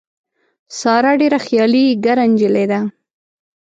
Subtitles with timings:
[0.79, 2.79] ساره ډېره خیالي ګره نجیلۍ ده.